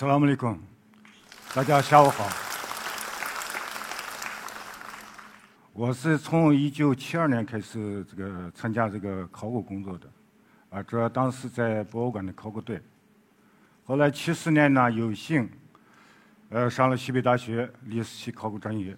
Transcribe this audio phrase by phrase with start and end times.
[0.00, 0.58] 斯拉姆里贡，
[1.54, 2.26] 大家下午好。
[5.74, 10.10] 我是从一九七二年开始这个参加这个考古工作的，
[10.70, 12.80] 啊，主要当时在博物馆的考古队。
[13.84, 15.46] 后来七四年呢，有幸，
[16.48, 18.96] 呃，上了西北大学历史系考古专业，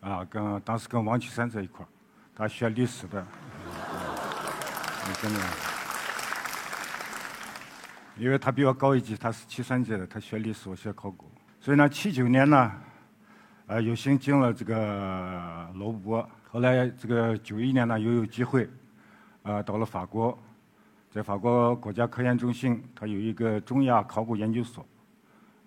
[0.00, 1.88] 啊，跟当时跟王岐山在一块儿，
[2.34, 3.26] 他学历史的，
[5.20, 5.40] 真的，
[8.16, 12.72] 因为他比我高一级，他是七三届的，他学历史，我学考古，所以呢，七九年呢。
[13.66, 18.68] 呃，有幸进了这个罗布泊，后来这个九一年呢，又有机会，
[19.42, 20.38] 呃，到了法国，
[21.10, 24.86] 在法国国家科研中心，它有一个中亚考古研究所，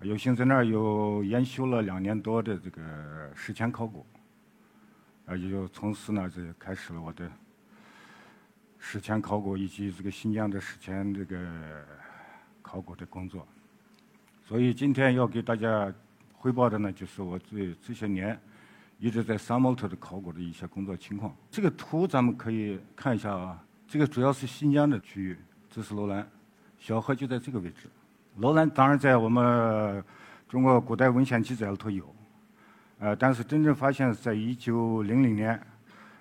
[0.02, 4.06] 有幸在那儿又研修了两年多的这个史前考古，
[5.26, 7.28] 呃，也就从此呢，就开始了我的
[8.78, 11.84] 史前考古以及这个新疆的史前这个
[12.70, 13.48] 考古的工作，
[14.46, 15.94] 所以今天要给大家。
[16.40, 18.40] 汇报的呢，就是我这这些年
[19.00, 21.36] 一直在沙漠头的考古的一些工作情况。
[21.50, 26.26] 这个图咱们可以看一下啊，这个主要是新疆的区域，这是楼兰，
[26.78, 27.90] 小河就在这个位置。
[28.38, 30.02] 楼兰当然在我们
[30.48, 32.16] 中国古代文献记载里头有，
[33.00, 35.60] 呃，但是真正发现在一九零零年，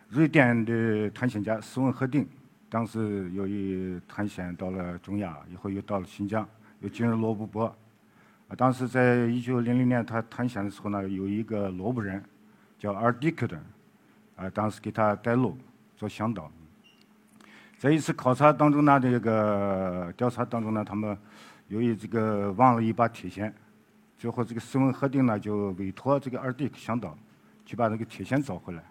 [0.09, 2.27] 瑞典的探险家斯文赫定，
[2.69, 6.47] 当时由于探险到了中亚，以后又到了新疆，
[6.81, 7.67] 又进入罗布泊。
[8.49, 12.23] 啊，当时在一九零零年他探险的时候呢，有一个罗布人，
[12.79, 13.61] 叫阿尔迪克的，
[14.37, 15.57] 啊，当时给他带路
[15.97, 16.51] 做向导。
[17.79, 21.17] 在一次考察当中呢，这个调查当中呢，他们
[21.69, 23.53] 由于这个忘了一把铁锨，
[24.17, 27.17] 最后这个斯文赫定呢就委托这个阿尔迪克向导
[27.65, 28.83] 去把那个铁锨找回来，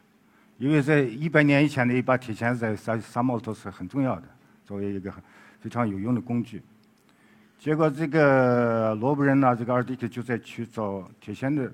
[0.57, 4.23] 因为在一百年以前的一把铁锨在沙沙漠里头是很重要的，
[4.65, 5.13] 作为一个
[5.59, 6.61] 非常有用的工具。
[7.57, 11.71] 结果这个罗布人呢，这个二弟弟就在去找铁锨的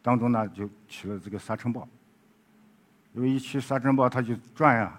[0.00, 1.86] 当中呢，就起了这个沙尘暴。
[3.14, 4.98] 因为一起沙尘暴，他就转呀，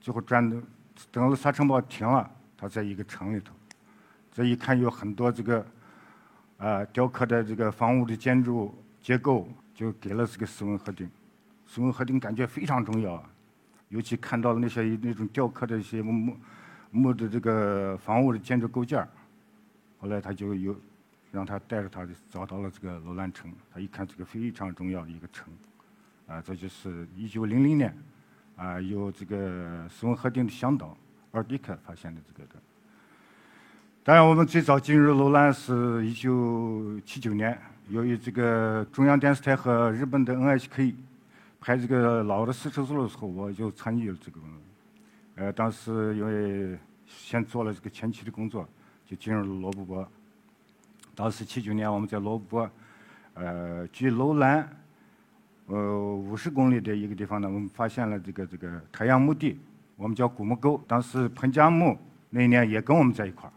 [0.00, 0.56] 最后转的，
[1.10, 3.52] 等了沙尘暴停了，他在一个城里头，
[4.32, 5.66] 这一看有很多这个
[6.58, 11.08] 啊雕刻的这个房屋的建筑结构，就给了这个斯文赫定。
[11.66, 13.22] 斯文赫定感觉非常重要，
[13.88, 16.36] 尤其看到了那些那种雕刻的一些木
[16.90, 19.06] 木的这个房屋的建筑构件
[19.98, 20.74] 后来他就有
[21.32, 25.52] 让他带着他找到了这个楼兰城，他一看这个非常重要的一个城，
[26.26, 27.94] 啊，这就是一九零零年，
[28.56, 30.96] 啊，由这个斯文赫定的向导
[31.32, 32.60] 尔迪克发现的这个的。
[34.02, 40.94] 当然，我们最早进入楼兰是一九七九年，由于这个中央电视台和日本的 NHK
[41.66, 44.40] 开这个老的丝绸之路的时候，我就参与了这个，
[45.34, 46.78] 呃，当时因为
[47.08, 48.64] 先做了这个前期的工作。
[49.08, 50.04] 就进入了罗布泊。
[51.14, 52.70] 当时七九年，我们在罗布泊，
[53.34, 54.68] 呃，距楼兰，
[55.66, 59.60] 呃，五十公里的一个地方呢，我们发现了这个这个太阳墓地，
[59.94, 60.82] 我们叫古墓沟。
[60.88, 61.96] 当时彭加木
[62.30, 63.52] 那一年也跟我们在一块儿，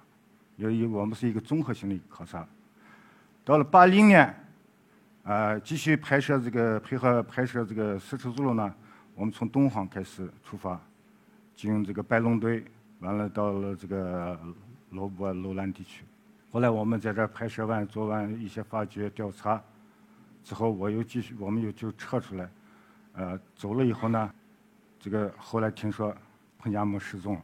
[0.57, 2.47] 由于我们是一个综合性的考察。
[3.43, 4.48] 到了八零年，
[5.29, 8.73] 啊，继续拍摄这个配合拍摄这个丝绸之路呢，
[9.13, 10.81] 我们从敦煌开始出发，
[11.55, 12.65] 经这个白龙堆，
[12.97, 14.37] 完了到了这个。
[14.89, 16.03] 罗布楼兰地区，
[16.51, 19.61] 后来我们在这儿拍摄完、做完一些发掘调查
[20.43, 22.49] 之后，我又继续，我们又就撤出来，
[23.13, 24.33] 呃，走了以后呢，
[24.99, 26.11] 这个后来听说
[26.57, 27.41] 彭加木失踪了。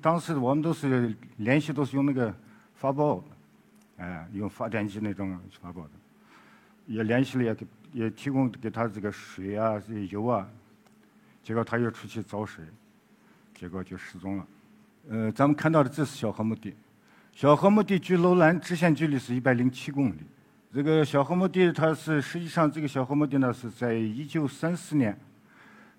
[0.00, 2.34] 当时我们都是联系，都是用那个
[2.72, 3.22] 发报，
[3.98, 5.90] 哎，用发电机那种发报的，
[6.86, 10.48] 也联系了，也给也提供给他这个水啊、这油啊，
[11.42, 12.64] 结果他又出去找水，
[13.54, 14.46] 结果就失踪了。
[15.08, 16.74] 呃，咱们看到的这是小河墓地，
[17.32, 20.16] 小河墓地距楼兰直线距离是一百零七公里。
[20.72, 25.16] 这个小河墓地，它是实际上这个小河墓地呢是在一九三四年，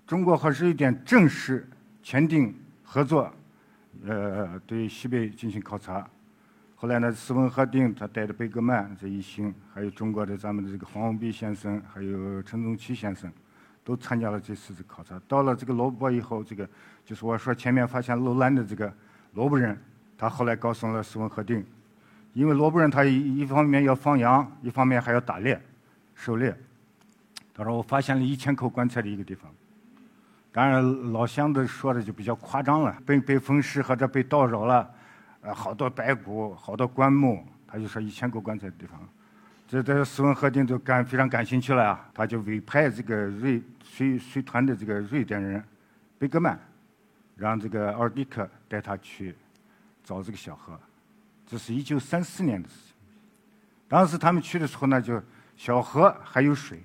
[0.06, 1.68] 中国和瑞典正式
[2.04, 2.54] 签订
[2.84, 3.32] 合作，
[4.06, 6.08] 呃，对西北进行考察。
[6.86, 13.28] 后来呢，斯文赫定他带着贝格曼这一行，还有中国的咱们的这个黄文弼先生，还有陈宗奇先生。
[13.84, 15.20] 都参加了这次的考察。
[15.28, 16.70] 到了这个罗布泊以后，这个
[17.04, 18.94] 就是我说前面发现楼兰的这个
[19.34, 19.76] 罗布人，
[20.16, 21.66] 他后来告诉了斯文赫定，
[22.34, 25.60] 因为罗布人他一一方面要放羊，一方面还要打猎、
[26.14, 26.56] 狩猎。
[27.52, 29.52] 他说我发现了一千口棺材的一个地方。
[30.52, 34.88] 当然老乡的说的就比较夸张了，被被风湿或者被盗扰了，
[35.46, 39.00] 呃，好多白骨，好多棺木，他就说一千口棺材的地方。
[39.68, 45.64] 这这斯文赫定就感非常感兴趣了啊，他就委派这个瑞随随团的这个瑞典人
[46.18, 46.60] 贝格曼，
[47.36, 49.36] 让这个奥尔迪克带他去
[50.04, 50.80] 找这个小河。
[51.46, 52.94] 这是一九三四年的事情，
[53.88, 55.22] 当时他们去的时候呢，就
[55.56, 56.82] 小河还有水，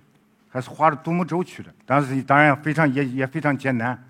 [0.50, 1.74] 还是划着独木舟去的。
[1.86, 4.06] 当时当然非常也也非常艰难，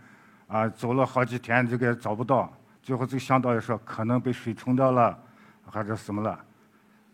[0.49, 2.53] 啊，走了好几天这个找不到，
[2.91, 5.17] 最后这个向导也说可能被水冲掉了，
[5.65, 6.45] 还是什么了，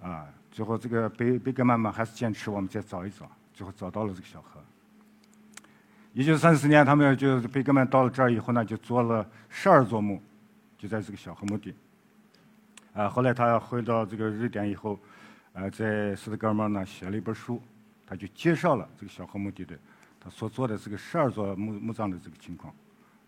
[0.00, 4.58] 啊，最后这个贝贝格曼们还是坚持我们再找一找，最后找到了这个小河。
[6.14, 10.18] 一九三四年，他们就贝格曼到了这儿以后呢，就做了十二座墓，
[10.78, 11.74] 就在这个小河墓地。
[12.94, 14.98] 啊，后来他回到这个瑞典以后，
[15.52, 17.60] 呃，在斯德哥尔摩呢写了一本书，
[18.06, 19.78] 他就介绍了这个小河墓地的
[20.18, 22.74] 他所做的这个十二座墓墓葬的这个情况。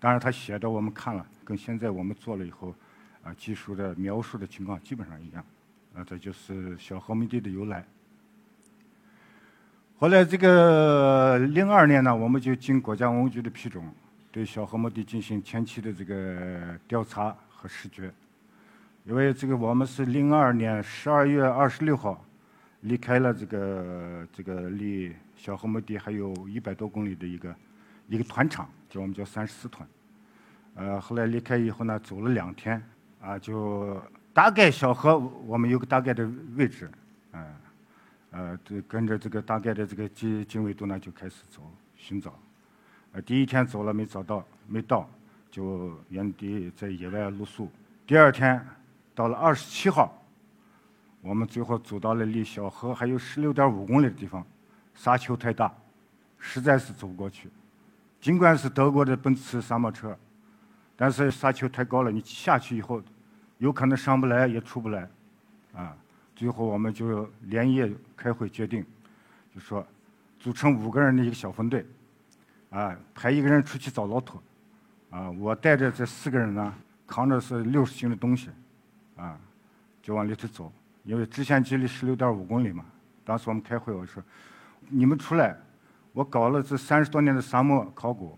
[0.01, 2.75] 当然，他写的我们看了，跟现在我们做了以后，
[3.23, 5.45] 啊，技术的描述的情况基本上一样。
[5.95, 7.85] 啊，这就是小河墓地的由来。
[9.99, 13.83] 后来这个零二年呢，我们就经国家文物局的批准，
[14.31, 18.13] 对小河墓地进行前期的这个调查和视觉。
[19.05, 22.25] 因为这个我们是零二年十二月二十六号
[22.83, 27.57] 离开了这个这个离小河墓地还有一百多公里的一个
[28.07, 29.87] 一个团场，就我们叫三十四团。
[30.75, 32.83] 呃，后来离开以后呢，走了两天，
[33.21, 34.01] 啊，就
[34.33, 36.91] 大概小河我们有个大概的位置，
[37.33, 37.55] 嗯。
[38.31, 41.63] 呃，这跟着这个大概的这个经经纬度呢，就开始走
[41.97, 42.39] 寻找。
[43.13, 45.09] 呃，第一天走了没找到，没到，
[45.51, 47.71] 就原地在野外露宿。
[48.07, 48.63] 第二天
[49.15, 50.23] 到了二十七号，
[51.23, 54.47] 我们最后走到了离小河还有十六点五公里的地方，
[54.95, 55.75] 沙丘太大，
[56.39, 57.49] 实在是走不过去。
[58.21, 60.17] 尽管是德国的奔驰沙漠车，
[60.97, 63.03] 但是沙丘太高了，你下去以后，
[63.59, 65.09] 有可能上不来也出不来，
[65.75, 65.97] 啊。
[66.35, 68.85] 最后，我们就连夜开会决定，
[69.53, 69.85] 就说
[70.39, 71.85] 组成五个人的一个小分队，
[72.71, 74.41] 啊，派一个人出去找骆驼，
[75.11, 76.73] 啊，我带着这四个人呢，
[77.09, 78.51] 扛着是六十斤的东西，
[79.17, 79.37] 啊，
[80.01, 80.73] 就往里头走。
[81.03, 82.85] 因为直线距离十六点五公里嘛。
[83.25, 84.23] 当时我们开会，我说
[84.89, 85.57] 你们出来，
[86.19, 88.37] 我搞了这三十多年的沙漠考古，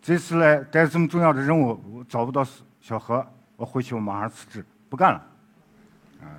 [0.00, 2.46] 这次来带这么重要的任务，我找不到
[2.80, 3.26] 小何，
[3.56, 5.18] 我回去我马上辞职，不干了。
[6.20, 6.30] 啊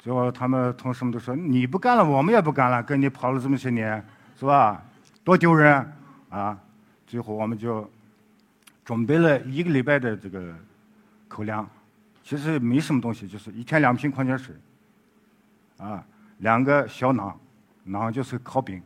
[0.00, 2.82] 最后，他们同事们都说：“你不干了，我们也不干了。
[2.82, 4.04] 跟你跑了这么些年，
[4.36, 4.82] 是吧？
[5.22, 5.92] 多丢人
[6.28, 6.58] 啊！”
[7.06, 7.88] 最后，我们就
[8.84, 10.52] 准备了一个礼拜的这个
[11.28, 11.64] 口粮，
[12.24, 14.56] 其实没什么东西，就是一天两瓶矿泉水，
[15.78, 16.04] 啊，
[16.38, 17.32] 两个小馕，
[17.86, 18.82] 馕就是烤饼。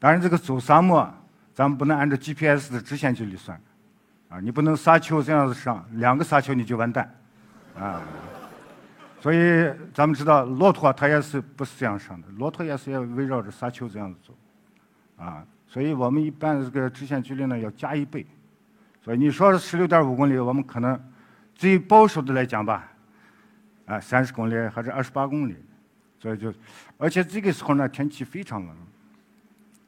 [0.00, 1.08] 当然，这个走沙漠，
[1.54, 3.60] 咱们不能按照 GPS 的直线距离算，
[4.30, 7.14] 啊，你不能沙丘这样子上，两个沙丘你就完蛋，
[7.78, 8.00] 啊。
[9.20, 14.34] 所以咱们知道，骆驼它也是不是这样上的，骆驼也是要围绕着沙丘这样子走，
[15.22, 18.26] 啊，所以我们一般这个直线距离呢要加一倍，
[19.04, 20.98] 所以你说十六点五公里，我们可能
[21.54, 22.90] 最保守的来讲吧，
[23.84, 25.54] 啊，三十公里还是二十八公里，
[26.18, 26.50] 所以就，
[26.96, 28.74] 而且这个时候呢天气非常冷，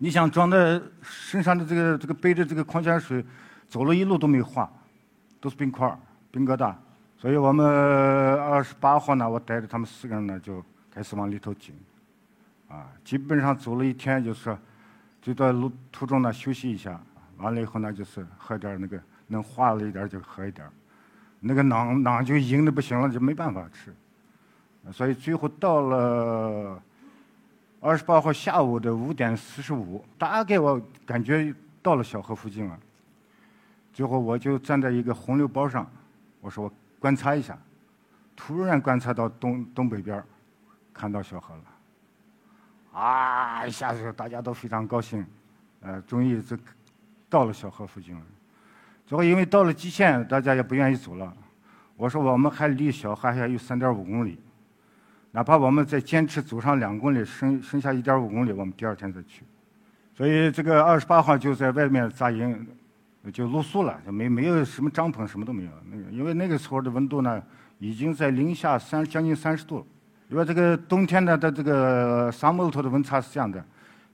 [0.03, 3.25] 你想装在身上的这个这个背着这个矿泉水，
[3.69, 4.69] 走了一路都没化，
[5.41, 5.97] 都是冰块
[6.33, 6.75] 冰疙瘩。
[7.17, 7.65] 所以我们
[8.41, 10.61] 二十八号呢，我带着他们四个人呢，就
[10.93, 11.73] 开始往里头进，
[12.67, 14.59] 啊，基本上走了一天，就是
[15.23, 17.01] 就在路途中呢休息一下，
[17.37, 20.69] 完了以后呢，就是喝点那个能化了一点就喝一点，
[21.39, 23.95] 那个馕馕就硬的不行了，就没办法吃，
[24.93, 26.83] 所以最后到了
[27.83, 32.79] 二十八号下午的五点四十五，大概我感觉到了小河附近了，
[33.93, 35.87] 最后我就站在一个洪流包上，
[36.41, 36.73] 我说我。
[37.03, 37.59] 观察一下，
[38.37, 40.23] 突然观察到东东北边
[40.95, 43.67] 看到小河了，啊！
[43.67, 45.27] 一下子大家都非常高兴，
[45.81, 46.57] 呃，终于这
[47.29, 48.23] 到了小河附近了。
[49.05, 51.37] 最后因为到了极限，大家也不愿意走了。
[51.97, 54.39] 我说我们还离小河还有三点五公里，
[55.33, 59.43] 哪怕我们再坚持走上两公里，剩剩下一点五公里，我们第二天再去。
[60.17, 62.67] 所以这个二十八号就在外面扎营。
[63.33, 65.71] 就露宿了，就没没有什么帐篷，什么都没有。
[65.89, 67.41] 那个，因为那个时候的温度呢，
[67.79, 69.87] 已经在零下三将近三十度。
[70.29, 73.65] 因为这个冬天呢的这个沙漠头的温差是这样的：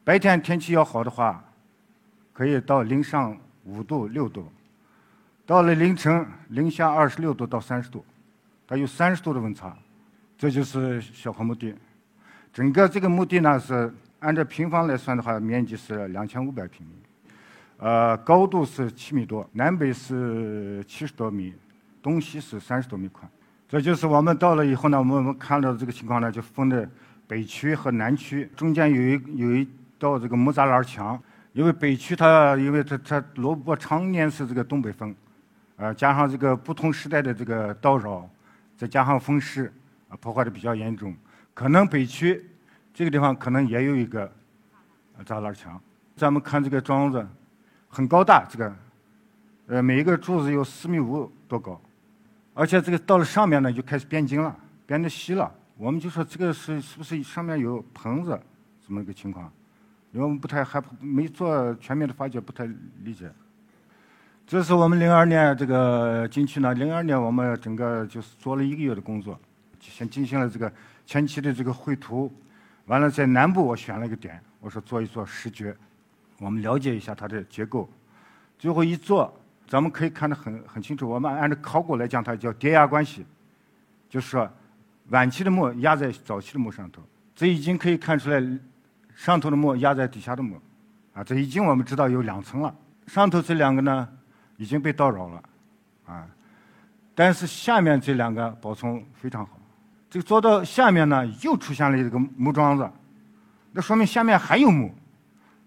[0.05, 1.43] 白天天气要好的话，
[2.35, 3.35] 可以到零上
[3.65, 4.43] 五度六度；
[5.47, 8.05] 到了凌晨零下二十六度到三十度，
[8.67, 9.75] 它有三十度的温差。
[10.39, 11.75] 这就是小河墓地。
[12.53, 16.93] 整个这个墓地呢是按照平方来算的话，面积是两千五百平米。
[17.79, 21.53] 呃，高度是七米多，南北是七十多米，
[22.01, 23.29] 东西是三十多米宽。
[23.69, 26.89] 这就是我们到了以后呢，我们看到这个情况呢，就分的
[27.27, 29.69] 北区和南区，中间有一有一
[29.99, 31.21] 道这个木栅栏墙。
[31.53, 35.13] 因为北区它，因为它它罗布泊常年是这个东北风，
[35.77, 38.29] 呃，加上这个不同时代的这个叨扰，
[38.77, 39.73] 再加上风势，
[40.09, 41.15] 啊，破坏的比较严重，
[41.55, 42.45] 可能北区
[42.93, 44.31] 这个地方可能也有一个
[45.25, 45.81] 栅栏墙。
[46.17, 47.27] 咱们看这个桩子，
[47.89, 48.77] 很高大，这个，
[49.67, 51.81] 呃，每一个柱子有四米五多高，
[52.55, 55.53] 而且这个到了上面呢就开始变筋了，变得细了。
[55.77, 58.41] 我们就说这个是是不是上面有棚子，
[58.87, 59.53] 这么一个情况？
[60.13, 62.65] 因为我们不太还没做全面的发掘，不太
[63.05, 63.31] 理解。
[64.47, 69.39] 这是我们零二年这个进去呢，零二年我们整个就是做了一个月的工作，
[69.81, 70.73] 先进行了这个
[71.07, 72.33] 前期的这个绘图，
[72.87, 75.77] 完了在南部我选了一个点，我说做一做视觉，
[76.39, 77.89] 我们了解一下它的结构。
[78.59, 79.33] 最后一做，
[79.67, 81.09] 咱们可以看得很很清楚。
[81.09, 83.27] 我们按照考古来讲，它叫叠压关系，
[84.09, 84.51] 就是说。
[85.11, 87.01] 晚期的墓压在早期的墓上头，
[87.35, 88.43] 这已经可以看出来，
[89.15, 90.61] 上头的墓压在底下的墓，
[91.15, 92.77] 啊，这已经我们知道有两层了。
[93.07, 94.07] 上头这两个呢，
[94.59, 95.43] 已经被盗扰了，
[96.05, 96.29] 啊，
[97.15, 99.58] 但是下面这两个保存非常好。
[100.11, 102.91] 这个做到下面呢，又出现了一个木桩子，
[103.73, 104.95] 那说明下面还有墓，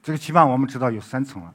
[0.01, 1.53] 这个起码我们知道有三层了。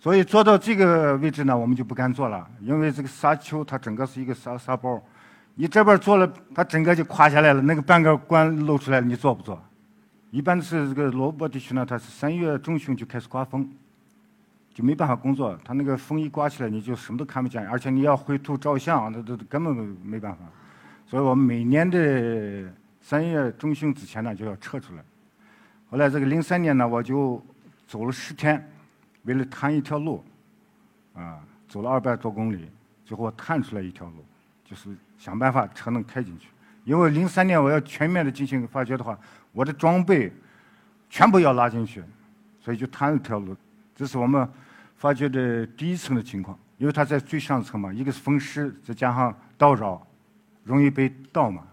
[0.00, 5.00] 所以做到这个位置呢，我们就不敢做了，因为这个沙丘它整个是一个沙沙包。
[5.54, 9.62] 你这边做了，它整个就垮下来了，那个半个棺露出来了，你做不做？
[10.32, 13.70] 一般是这个罗布泊地区呢，它是三月中旬就开始刮风，
[14.74, 15.56] 就没办法工作。
[15.62, 20.38] 它那个风一刮起来，你就什么都看不见，而且你要绘图照相，那都根本没办法。
[21.12, 25.04] 所以我们每年的三月中旬之前呢，就要撤出来。
[25.90, 27.44] 后来这个零三年呢，我就
[27.86, 28.66] 走了十天，
[29.24, 30.24] 为了探一条路，
[31.12, 31.38] 啊，
[31.68, 32.66] 走了二百多公里，
[33.04, 34.24] 最后探出来一条路。
[34.64, 34.88] 就是
[35.18, 36.48] 想办法车能开进去，
[36.84, 39.18] 因为零三年我要全面的进行发掘的话，
[39.52, 40.32] 我的装备
[41.10, 42.02] 全部要拉进去，
[42.58, 43.54] 所以就探了条路。
[43.94, 44.48] 这是我们
[44.96, 50.06] 发掘的第一层的情况，因为它在最上层嘛，一个是风湿，再加上盗扰，
[50.64, 51.66] 容易被盗嘛，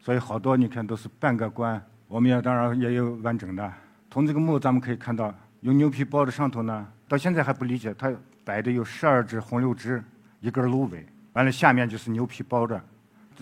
[0.00, 1.82] 所以好多你看都是半个棺。
[2.08, 3.72] 我们也当然也有完整的。
[4.10, 8.12] 从这个墓咱们可以看到，用牛皮包的上头呢，到现在还不理解，它
[8.44, 10.02] 摆的有十二只红柳枝，
[10.40, 11.06] 一根芦苇。
[11.32, 12.82] 完了，下面就是牛皮包着。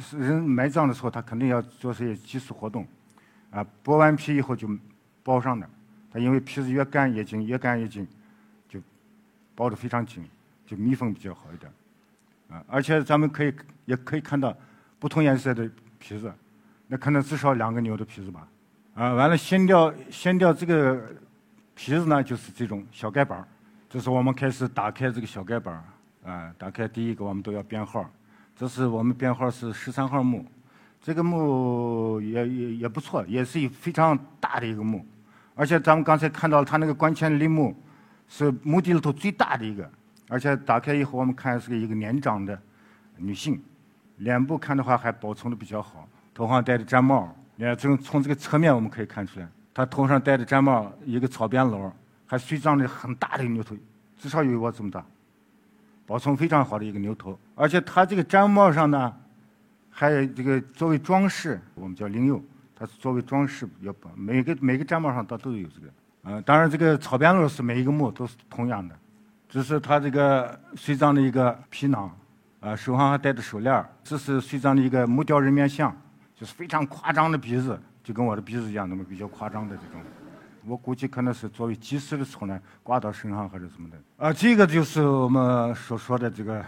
[0.01, 2.87] 是人埋葬的时候，他肯定要做些祭祀活动，
[3.51, 4.67] 啊，剥完皮以后就
[5.23, 5.69] 包上的。
[6.11, 8.07] 它因为皮子越干越紧，越干越紧，
[8.67, 8.81] 就
[9.55, 10.25] 包得非常紧，
[10.65, 11.71] 就密封比较好一点。
[12.49, 13.53] 啊，而且咱们可以
[13.85, 14.57] 也可以看到
[15.01, 16.33] 不同颜色的皮子，
[16.87, 18.47] 那可能至少两个牛的皮子吧。
[18.95, 21.01] 啊，完了掀掉掀掉这个
[21.75, 23.49] 皮子呢，就是这种小盖板儿
[23.89, 28.09] 这是我们开始打开这个小盖板儿啊，打开第一个，我们都要编号。
[28.55, 30.45] 这是我们编号是十三号墓，
[31.01, 35.05] 这个墓也也也不错，也是一非常大的一个墓。
[35.55, 37.75] 而且咱们刚才看到它那个棺前陵墓，
[38.29, 39.91] 是墓地里头最大的一个。
[40.29, 42.61] 而且打开以后，我们看是一个年长的
[43.17, 43.61] 女性，
[44.21, 47.35] 脸部看的话还保存的比较好，头上戴着毡帽。
[47.57, 51.91] 你看从从这个侧面我们可以看出来，他头上戴着毡帽一个草编篓，
[52.27, 53.75] 还随葬的很大的牛头，
[54.17, 55.05] 至少有我这么大。
[56.07, 59.15] 保存非常好的一个牛头，而且它这个毡帽上呢，
[59.89, 62.43] 还有这个作为装饰，我们叫灵釉，
[62.75, 65.87] 它是作为装饰要每个每个毡帽上它都有这个。
[66.25, 68.95] 嗯，当然这个草编篓是每一个墓都是同样的，
[69.49, 72.11] 只是它这个随葬的一个皮囊，
[72.61, 75.97] 啊，手上还戴着手链这是随葬的一个木雕人面像，
[76.35, 80.01] 就是非常夸张的鼻子，就跟我的鼻子一样，那么比较夸张的这种。
[80.67, 83.97] 我估计可能是作为祭祀的时候呢，挂到身上或者什么的。
[84.19, 86.63] 啊，这个就是我们所说的这个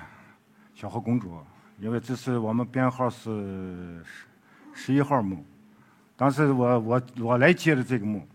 [0.74, 1.38] 小河公主，
[1.78, 4.26] 因为这是我们编号是十
[4.72, 5.44] 十一号墓。
[6.16, 8.26] 当时我我我来接的这个墓，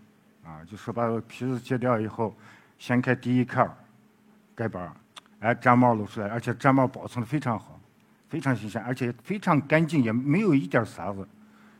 [0.44, 2.36] 啊，就是把皮子揭掉以后，
[2.78, 3.68] 掀开第一块
[4.54, 4.94] 盖板
[5.40, 7.80] 哎，毡帽露出来，而且毡帽保存的非常好，
[8.28, 11.26] 非常新鲜，而且非常干净，也没有一点沙子。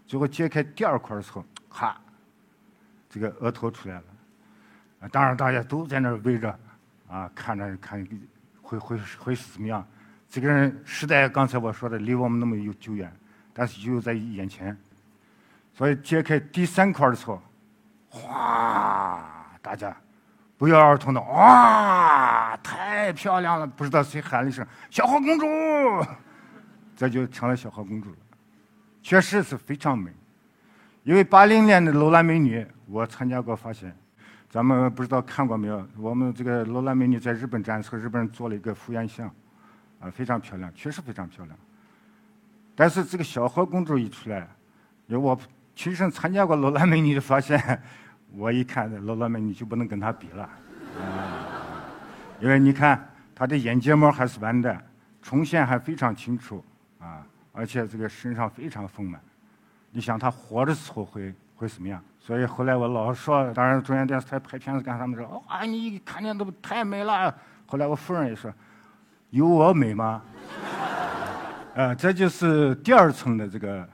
[0.06, 2.00] 最后揭开第二块的时候，哈。
[3.10, 4.04] 这个额头出来了，
[5.10, 6.58] 当然大家都在那儿围着，
[7.08, 8.06] 啊，看着看
[8.60, 9.82] 会会会是怎么样？
[10.28, 13.10] 这个人时代刚才我说的离我们那么有久远，
[13.54, 14.76] 但是就在眼前，
[15.72, 17.40] 所以揭开第三块的时候，
[18.10, 19.96] 哗，大家
[20.58, 23.66] 不约而同的哇，太漂亮了！
[23.66, 25.46] 不知道谁喊了一声“小花公主”，
[26.96, 28.16] 这就成了小花公主了，
[29.00, 30.10] 确实是非常美。
[31.04, 33.96] 因为八零年的楼兰美女，我参加过发现，
[34.50, 35.86] 咱们不知道看过没有？
[35.96, 39.32] 我们这个楼兰美女在日本展，和日本人做了一个复原像，
[40.00, 41.56] 啊，非常漂亮，确实非常漂亮。
[42.74, 44.46] 但是这个小河公主一出来，
[45.06, 45.38] 因为我
[45.76, 47.80] 亲身参加过楼兰美女的发现，
[48.36, 50.48] 我一看这楼兰美女就不能跟他比了，
[52.40, 54.76] 因为你看他的眼睫毛还是弯的，
[55.22, 56.64] 重线还非常清楚，
[56.98, 59.20] 啊，而且这个身上非常丰满。
[59.90, 62.02] 你想他活的时候会会什么样。
[62.20, 67.34] 所以后来我老说，当然中央电视台拍片子干什么的，哇，你看见都太美了。
[67.66, 68.52] 后来我夫人也说，
[69.30, 70.22] 有我美吗？
[71.74, 73.88] 呃，这就是第二层的这个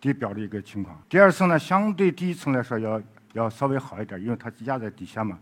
[0.00, 1.00] 地表的一个情况。
[1.08, 3.00] 第二层呢，相对第一层来说要
[3.34, 5.38] 要稍微好一点，因为它压在底下嘛。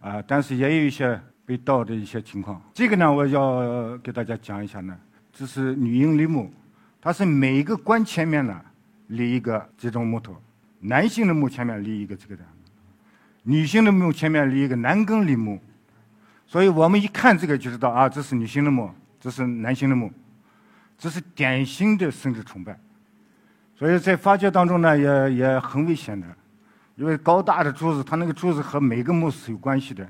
[0.00, 2.62] 啊，但是也有一些被盗的一些情况。
[2.72, 4.96] 这个呢，我要给大家讲一下呢。
[5.32, 6.52] 这是女婴陵墓，
[7.00, 8.60] 它是每一个棺前面呢
[9.08, 10.36] 立一个这种木头，
[10.80, 12.42] 男性的墓前面立一个这个的，
[13.44, 15.60] 女性的墓前面立一个男耕陵墓，
[16.46, 18.90] 所以我们一看这个就知道啊，这是女性的墓，
[19.20, 20.12] 这是男性的墓，
[20.96, 22.78] 这是典型的生殖崇拜，
[23.76, 26.26] 所以在发掘当中呢也也很危险的，
[26.98, 30.06] 因为高大的柱子，它那个柱子和每个墓是有关系的，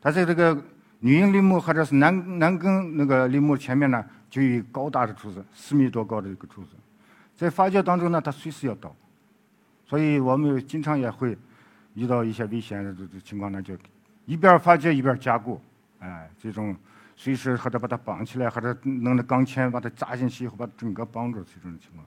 [0.00, 0.56] 它在这个
[1.00, 4.02] 女婴陵墓或者是男男耕那个陵墓前面呢。
[4.30, 6.72] 就有高大的柱子，四米多高的一个柱子，
[7.34, 8.94] 在发掘当中呢，它随时要倒，
[9.86, 11.34] 所以我们经常也会
[11.94, 13.74] 遇到一些危险的这这情况呢，就
[14.26, 15.58] 一边发掘一边加固，
[16.00, 16.76] 哎，这种
[17.16, 22.06] 随时或者把它绑起来，或者弄那钢钎把它扎进去以后，把整个绑住这种情况。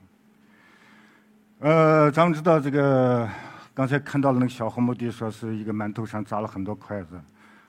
[1.58, 3.28] 呃，咱们知道这个
[3.74, 7.20] 刚才看到的那个小红墓地，说是一个馒头上扎了很多筷子，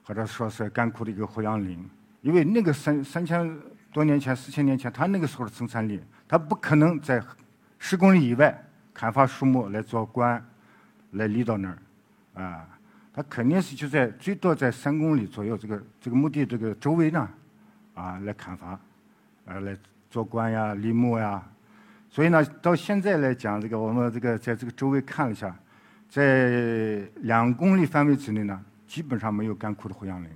[0.03, 1.83] 或者说是干枯的一个胡杨林，
[2.22, 3.57] 因为那个三三千。
[3.93, 7.24] 多年前，四千年前，他那个时候的生产力，他不可能在
[7.77, 8.60] 十公里以外
[8.91, 10.43] 砍伐树木来做棺，
[11.12, 12.67] 来立到那儿，啊，
[13.13, 17.29] 他肯定是就在最多在三公里左右这个这个墓地这个周围呢，
[17.93, 18.69] 啊，来砍伐，
[19.45, 19.77] 啊，来
[20.10, 21.43] 做棺呀、立墓呀。
[22.10, 25.55] 所以呢，到现在来讲，这个我们这个在这个周围看了一下，
[26.13, 30.29] 在两公里范围之内呢，基本上没有干枯的胡杨林。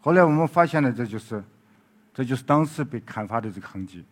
[0.00, 1.42] 后来我们发现呢，这就是。
[2.12, 4.04] 这就是当时被砍伐的这个痕迹，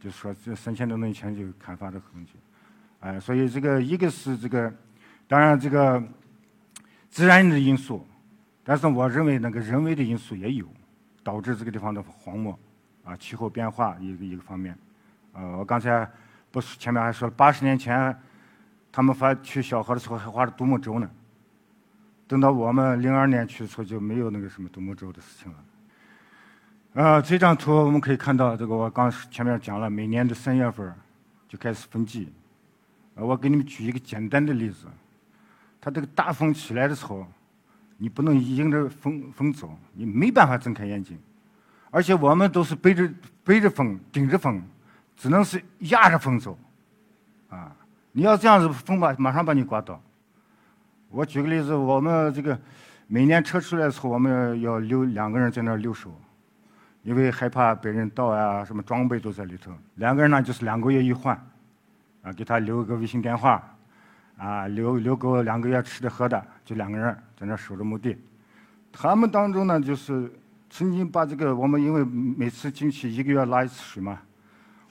[0.00, 2.32] 就是说这三千多年前就砍伐的痕迹，
[3.00, 4.72] 哎，所以这个一个是这个，
[5.28, 6.02] 当然这个
[7.10, 8.06] 自然的因素，
[8.64, 10.66] 但是我认为那个人为的因素也有，
[11.22, 12.58] 导致这个地方的荒漠，
[13.04, 14.74] 啊，气候变化一个一个方面，
[15.34, 16.10] 呃，我刚才
[16.50, 18.16] 不是前面还说了，八十年前
[18.92, 21.10] 他们发去小河的时候还划着独木舟呢，
[22.28, 27.02] 等到我们零二年去的时候就没有那个什么独木舟的事情了。
[27.02, 30.94] 啊，这张图我们可以看到，这个我刚前面讲了，每年的三月份
[31.48, 32.30] 就开始分季。
[33.14, 34.86] 我给你们举一个简单的例子，
[35.80, 37.26] 它这个大风起来的时候，
[37.96, 41.18] 你不能迎着风风走，你没办法睁开眼睛，
[41.90, 43.10] 而且我们都是背着
[43.42, 44.62] 背着风，顶着风，
[45.16, 46.58] 只能是压着风走。
[47.48, 47.74] 啊，
[48.12, 50.00] 你要这样子，风把马上把你刮倒。
[51.08, 52.58] 我举个例子，我们这个
[53.06, 56.14] 每年车出来的时候，我们要留两个人在那儿留守。
[57.02, 59.72] 因为害怕被人盗啊，什么装备都在里头。
[59.96, 61.34] 两个人呢，就是两个月一换，
[62.22, 63.60] 啊，给他留个微信电话，
[64.36, 68.16] 啊，留留够两个月吃的喝的，就两个人在那守着墓地。
[68.92, 70.32] 他们当中呢，就是
[70.70, 74.20] 曾经把这个我们因为每次进去一个月拉一次水嘛，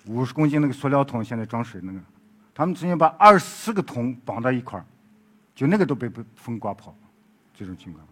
[0.08, 2.00] 五十公斤那个塑料桶现在装水那个，
[2.54, 4.86] 他们曾经把二十四个桶绑到一块儿，
[5.56, 6.96] 就那个都被被风刮跑，
[7.54, 8.06] 这种情况。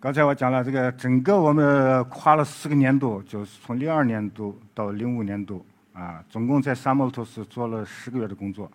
[0.00, 8.70] 刚才我讲了，这个整个我们跨了四个年度，就是从零二年度到零五年度，啊，总共在沙漠里头是做了十个月的工作，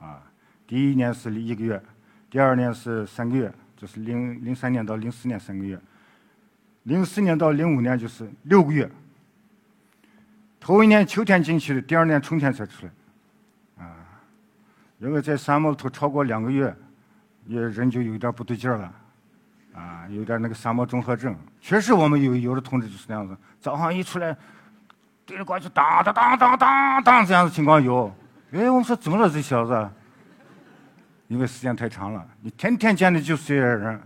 [0.00, 0.20] 啊，
[0.66, 1.80] 第一年是一个月，
[2.28, 5.78] 第二年是三个月，就是零零三年到零四年三个月，
[6.82, 8.90] 零四年到零五年就是六个月。
[10.58, 12.92] 头一年秋天进去的，第二年春天才出来，
[15.04, 16.74] 因为在沙漠里头超过两个月，
[17.46, 18.92] 也人就有点不对劲了。
[19.74, 24.36] 啊，有点那个沙漠综合症，确实我们有有的同志就是那样子，早上一出来，
[25.26, 28.10] 对着过去当当当当当当这样的情况有。
[28.52, 29.90] 哎，我们说怎么了这小子？
[31.26, 34.00] 因为时间太长了，你天天见的就是这些人，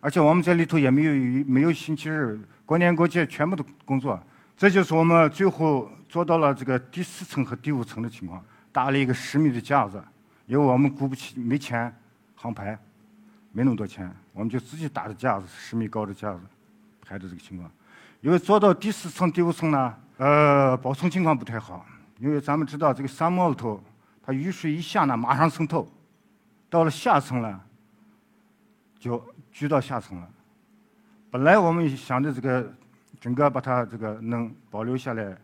[0.00, 4.22] 而且我们在里头也没有没有星期日、过年过节全部都工作，
[4.56, 10.02] 这就是我们最后做到了这个第四层和第五层的情况，搭了一个十米的架子，
[10.46, 11.94] 因为我们雇不起，没钱
[12.34, 12.78] 航拍。
[13.56, 16.40] 没那么多钱，我们就自己搭的架子，十米高的架子，
[17.00, 17.70] 拍的这个情况。
[18.20, 21.86] 因为做到第四层、第五层呢，呃，保存情况不太好。
[22.18, 23.80] 因为咱们知道这个沙漠里头，
[24.20, 25.88] 它雨水一下呢，马上渗透，
[26.68, 27.64] 到了下层了，
[28.98, 30.28] 就聚到下层了。
[31.30, 32.74] 本来我们想着这个
[33.20, 35.38] 整个把它这个能保留下来，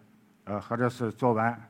[0.46, 1.69] 呃，或者是做完。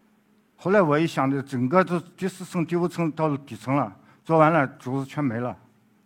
[0.63, 3.91] 后来我一想着，整个都第四层、第五层到了底层了，
[4.23, 5.57] 做完了，竹子全没了。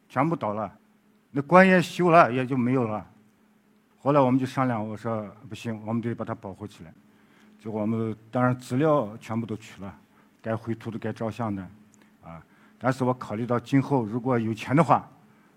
[0.08, 0.72] 全部倒了，
[1.32, 3.04] 那棺也修了，也就没有了。
[3.98, 6.94] 后来我们就商量，我说不行，我们得把它保护起来。
[7.58, 9.92] 就我们当然资料全部都取了，
[10.40, 11.60] 该绘图的、该照相的，
[12.22, 12.40] 啊，
[12.78, 15.04] 但是我考虑到今后如果有钱的话，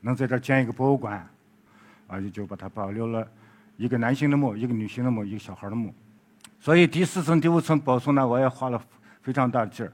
[0.01, 1.23] 能在这儿建一个博物馆，
[2.07, 3.27] 啊，就就把它保留了
[3.75, 5.93] 一个男性的墓，一个女性的墓，一个小孩的墓。
[6.67, 8.77] 所以第四层、第五层保存呢，我也花了
[9.21, 9.93] 非常大的劲儿。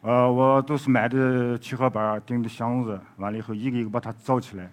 [0.00, 4.68] 呃，我都是买的七合板儿钉的箱子，完了以后一个一个把它造起来，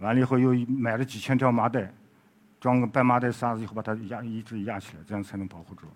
[0.00, 1.88] 完了以后又买了几千条麻袋，
[2.60, 5.86] 装个半麻袋沙子以后把它压一直压起来，这样才能保护住。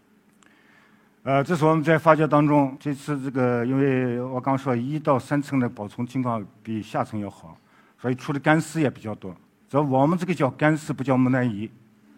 [1.24, 7.58] 呃，这是我们在发掘当中这次这个，因为我刚说一到三层的保存情况比下层要好，
[8.00, 9.34] 所以出的干尸也比较多。
[9.68, 11.68] 这我们这个叫干尸，不叫木乃伊，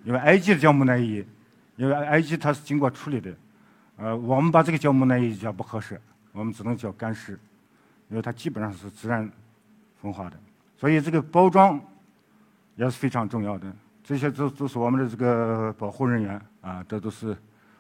[0.05, 1.25] 因为埃及的叫木乃伊，
[1.77, 3.35] 因为埃及它是经过处理的。
[3.97, 6.01] 呃，我们把这个叫木乃伊叫不合适。
[6.33, 7.33] 我们只能叫干尸，
[8.09, 9.29] 因为它基本上是自然
[10.01, 10.37] 风化的，
[10.77, 11.81] 所以这个包装
[12.77, 13.67] 也是非常重要的。
[14.05, 17.37] 这些都都是我们的这个保护人员啊，这都是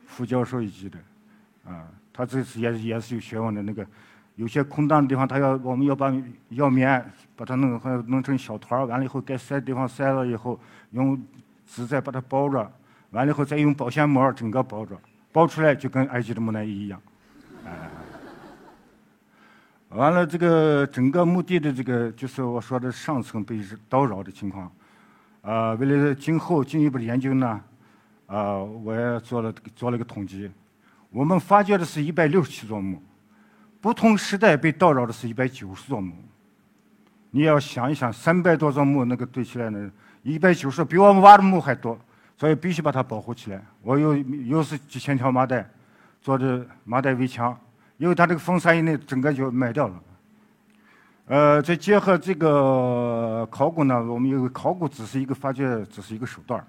[0.06, 0.98] 副教授一级的
[1.64, 3.62] 啊，他这是也也是有学问的。
[3.62, 3.86] 那个
[4.34, 6.12] 有些空档的地方，他要我们要把
[6.48, 10.58] 药棉把它弄弄成小团儿，完了以后该塞的地方塞了以后，
[10.90, 11.20] 用
[11.66, 12.70] 纸再把它包着，
[13.10, 14.96] 完了以后再用保鲜膜整个包着，
[15.32, 17.00] 包出来就跟埃及的木乃伊一样，
[19.88, 24.70] 完了，这个整个墓地的这个就是我说的上层被叨扰的情况，
[25.42, 27.60] 啊，为了今后进一步的研究呢，
[28.26, 30.48] 啊，我也做了做了个统计，
[31.10, 33.02] 我们发掘的是一百六十七座墓，
[33.80, 36.14] 不同时代被叨扰的是一百九十座墓，
[37.32, 39.90] 你要想一想，三百多座墓那个堆起来呢，
[40.22, 41.98] 一百九十比我们挖的墓还多，
[42.40, 43.62] 所以必须把它保护起来。
[43.82, 45.68] 我又又是几千条麻袋，
[46.22, 47.54] 做的麻袋围墙。
[47.98, 50.02] 因为它这个风沙以内，整个就卖掉了。
[51.26, 56.66] 呃，再结合这个考古呢，我们有考古只是一个发掘，只是一个手段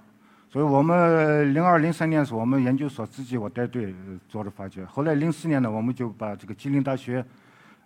[0.49, 3.95] 所以我们零二零三年是我们研究所自己我带队
[4.27, 4.83] 做的发掘。
[4.83, 7.25] 后来零四年呢，我们就把这个吉林大学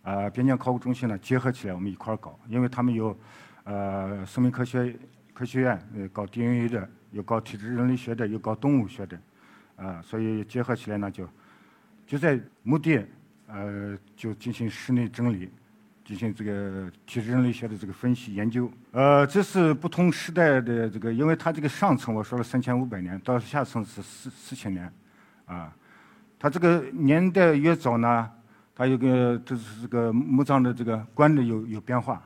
[0.02, 2.36] 啊边疆考古中心呢结合起来，我们一块儿搞。
[2.48, 3.16] 因为他们有
[3.64, 4.98] 呃生命科学
[5.36, 9.20] 科学院呃搞 DNA 的，有搞体质人类学的，有搞动物学的，
[9.78, 11.28] 啊，所以结合起来呢就
[12.06, 13.04] 就在墓地。
[13.48, 15.48] 呃，就进行室内整理，
[16.04, 18.68] 进行这个体质人类学的这个分析研究。
[18.92, 24.92] 呃，这是不同时代的这个，因为它这个上层我说了三千五百年，到下层是四四千年，
[25.46, 25.72] 啊，
[26.40, 28.28] 它这个年代越早呢，
[28.74, 32.20] 它有个就是这个墓葬的这个棺的有有变化。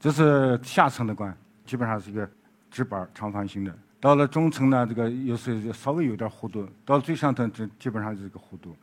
[0.00, 1.32] 这是下层的棺，
[1.64, 2.28] 基本上是一个
[2.68, 3.72] 直板长方形的。
[4.04, 6.68] 到了中层呢，这个又是稍微有点弧度。
[6.84, 8.76] 到最上层，这基本上是个弧度。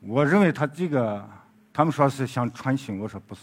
[0.00, 1.24] 我认为他这个，
[1.72, 3.42] 他们说是想穿行，我说不是。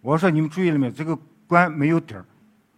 [0.00, 0.92] 我说你们注意了没有？
[0.92, 1.14] 这个
[1.46, 2.24] 棺没有底儿，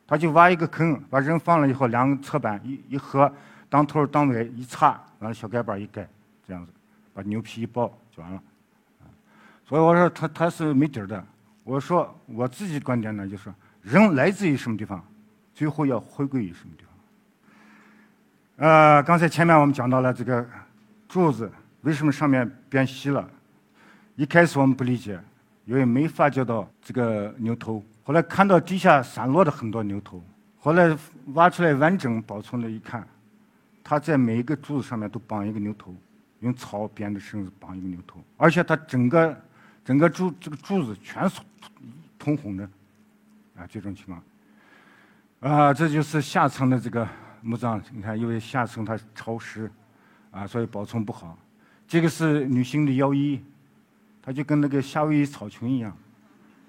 [0.05, 3.33] 他就挖一个坑，把人放了以后，两个侧板一一合，
[3.69, 6.09] 当头当尾一插，完了小盖板一盖，
[6.45, 6.73] 这样子，
[7.15, 8.43] 把牛皮一包就完了。
[9.65, 11.25] 所以我说他他是没底儿的。
[11.63, 13.49] 我说我自己观点呢，就是
[13.81, 15.01] 人来自于什么地方，
[15.59, 18.69] 最后要回归于什么地方。
[18.69, 20.49] 呃，刚才前面我们讲到了这个
[21.09, 21.51] 柱子。
[21.83, 23.29] 为什么上面变细了？
[24.15, 25.19] 一开始我们不理解，
[25.65, 27.83] 因为没发觉到这个牛头。
[28.05, 30.23] 后来看到地下散落的很多牛头，
[30.59, 30.97] 后来
[31.35, 33.07] 挖出来完整保存了一看，
[33.83, 35.93] 它在每一个柱子上面都绑一个牛头，
[36.41, 39.41] 用草编的绳子绑一个牛头，而且它整个
[39.85, 41.41] 整个柱这个柱子全是
[42.17, 42.65] 通红的，
[43.57, 44.23] 啊，这种情况。
[45.41, 47.07] 啊，这就是下层的这个
[47.43, 49.71] 墓葬，你看，因为下层它潮湿，
[50.33, 51.39] 啊，所以保存不好。
[51.87, 53.41] 这个是女性的腰衣，
[54.21, 55.97] 它就跟那个夏威夷草裙一样，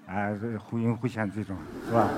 [0.06, 2.08] 哎，忽隐忽现这种，是吧？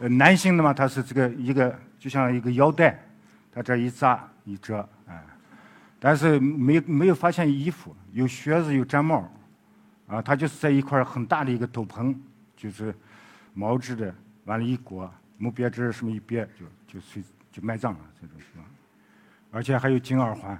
[0.00, 2.96] 呃，男性的嘛，它是这个一个就像一个腰带，
[3.52, 5.20] 它这一扎一折，啊，
[5.98, 9.28] 但是没没有发现衣服，有靴子有毡帽，
[10.06, 12.14] 啊，它就是在一块很大的一个斗篷，
[12.56, 12.94] 就是
[13.54, 18.66] 毛织的，完了一裹墓别针什么一别就就随就埋葬了这种情况，
[19.50, 20.56] 而且还有金耳环。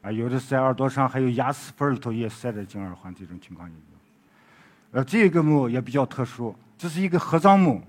[0.00, 4.98] 啊，有的在耳朵上，还有牙齿缝里头也塞着金耳环，这种情况也有。
[4.98, 7.82] 呃，这个墓也比较特殊，这是一个合葬墓，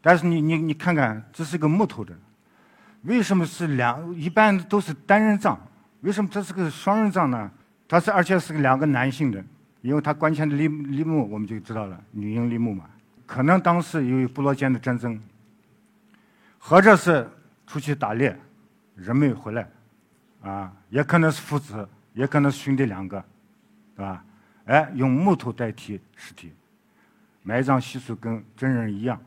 [0.00, 2.12] 但是你你你看看，这是个木头的，
[3.02, 4.14] 为什么是两？
[4.14, 5.56] 一般都是单人葬，
[6.00, 7.50] 为什么这是个双人葬呢？
[7.86, 9.44] 它是而且是个两个男性的，
[9.80, 12.86] 因为他棺前的立立墓我们就知道了，女婴立墓嘛，
[13.26, 15.20] 可能当时由于部落间的战争，
[16.66, 17.28] 或者是
[17.66, 18.34] 出去打猎，
[18.96, 19.68] 人没有回来。
[20.40, 23.22] 啊，也可能是父子，也可能是兄弟两个，
[23.94, 24.24] 对吧？
[24.64, 26.54] 哎，用木头代替尸体，
[27.42, 29.20] 埋葬习俗跟真人一样，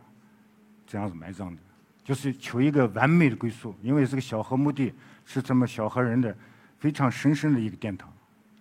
[0.88, 1.62] 这样子埋葬的，
[2.04, 3.76] 就是求一个完美的归宿。
[3.84, 4.92] 因为这个小河墓地
[5.24, 6.36] 是这么小河人的
[6.80, 8.12] 非常神圣的一个殿堂，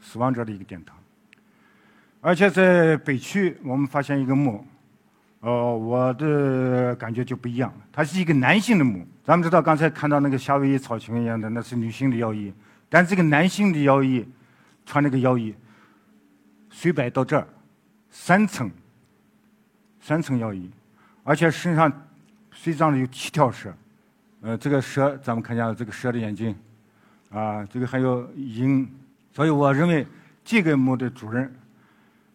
[0.03, 0.95] 死亡者的一个殿堂。
[2.21, 4.67] 而且在北区，我们发现一个墓，
[5.47, 9.07] 哦，我的感觉就不一样，它是一个男性的墓。
[9.23, 12.53] 咱们知道刚才看到那个夏威夷草裙一样的，那是女性的腰衣，
[12.89, 14.27] 但这个男性的腰衣，
[14.85, 15.55] 穿那个腰衣，
[16.69, 17.47] 随摆到这儿，
[18.11, 18.69] 三层，
[20.01, 20.69] 三层腰衣，
[21.23, 21.93] 而且身上
[22.51, 23.73] 随葬的有七条蛇，
[24.41, 26.57] 呃，这个蛇咱们看见了这个蛇的眼睛，
[27.31, 28.89] 啊，这个还有鹰，
[29.33, 30.05] 所以我认为
[30.45, 31.55] 这个墓的主人。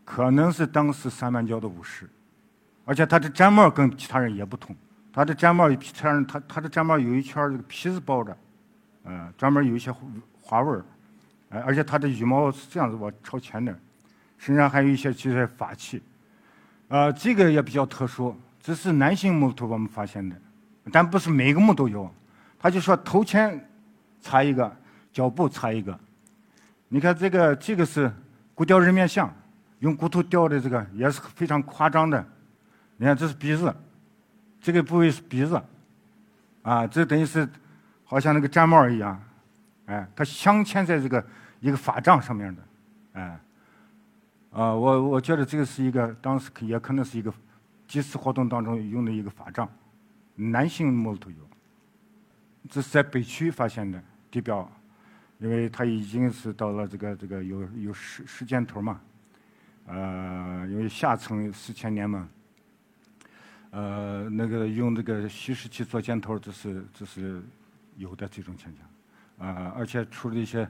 [0.03, 2.09] 可能是当时三满教的武士，
[2.85, 4.75] 而且他的毡帽跟其他人也不同。
[5.13, 8.37] 他的毡帽比其他人，他他的毡帽有一圈这个皮子包着，
[9.03, 9.91] 呃，专门有一些
[10.41, 10.85] 花纹儿，
[11.49, 13.77] 呃，而且他的羽毛是这样子往朝前的，
[14.37, 16.01] 身上还有一些这些法器，
[16.87, 20.35] 呃，这个也比较特殊，这是男性木头我们发现的，
[20.91, 22.09] 但不是每个墓都有。
[22.57, 23.69] 他就说头前
[24.21, 24.71] 插一个，
[25.11, 25.99] 脚部插一个。
[26.87, 28.11] 你看这个，这个是
[28.53, 29.33] 骨雕人面像。
[29.79, 32.23] 用骨头雕的这个也是非常夸张的，
[33.01, 33.75] 你看这是鼻子，
[34.61, 35.59] 这个部位是鼻子，
[36.61, 37.49] 啊，这等于是
[38.03, 39.19] 好像那个毡帽一样，
[39.87, 41.25] 哎，它镶嵌在这个
[41.61, 42.61] 一个法杖上面的，
[43.13, 43.39] 哎，
[44.51, 47.33] 啊，我我觉得这个是一个当时也可能是一个
[47.87, 49.67] 祭祀活动当中用的一个法杖，
[50.35, 51.37] 男性墓头有，
[52.69, 54.71] 这是在北区发现的地表，
[55.39, 59.01] 因为它已经是到了这个这个有有时时间头嘛。
[59.87, 62.29] 呃，因为下层四千年嘛，
[63.71, 67.41] 呃，那个用这个稀石器做箭头，这是这是
[67.97, 70.69] 有的这种现象，啊，而且出了一些